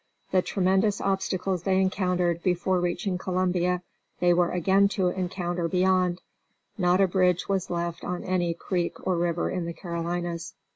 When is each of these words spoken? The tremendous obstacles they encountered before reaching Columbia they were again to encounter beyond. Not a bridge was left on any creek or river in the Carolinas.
The 0.31 0.41
tremendous 0.41 0.99
obstacles 0.99 1.61
they 1.61 1.79
encountered 1.79 2.41
before 2.41 2.79
reaching 2.79 3.19
Columbia 3.19 3.83
they 4.19 4.33
were 4.33 4.49
again 4.49 4.87
to 4.97 5.09
encounter 5.09 5.67
beyond. 5.67 6.21
Not 6.75 6.99
a 6.99 7.07
bridge 7.07 7.47
was 7.47 7.69
left 7.69 8.03
on 8.03 8.23
any 8.23 8.55
creek 8.55 9.05
or 9.05 9.15
river 9.15 9.51
in 9.51 9.65
the 9.65 9.73
Carolinas. 9.73 10.55